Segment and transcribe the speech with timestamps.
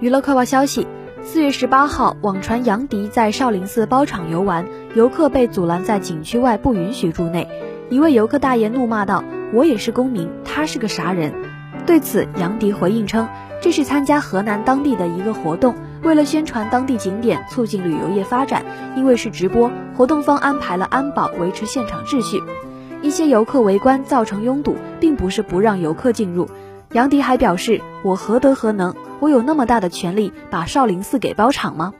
[0.00, 0.86] 娱乐快报消息：
[1.22, 7.48] 四月十八号，网传杨迪在少林寺包场游玩，游客被阻拦在景区外，不允许入内。
[7.88, 9.22] 一位游客大爷怒骂道
[9.54, 11.32] ：“我也是公民，他是个啥人？”
[11.86, 13.28] 对此，杨迪回应称，
[13.60, 18.64] 这是参加河南当地的一个活动，为了宣传当地景点，促进旅游业发展。
[18.96, 22.42] 因为是直播活动，方安排了安保维持现场秩序。
[23.02, 26.48] 一些游客围观造成拥堵，并不是不让游客进入。
[26.92, 28.94] 杨迪还表示：“我何德何能？
[29.18, 31.92] 我有那么大的权利把少林寺给包场吗？”